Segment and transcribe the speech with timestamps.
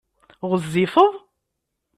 [0.49, 1.11] Ɣezzifeḍ?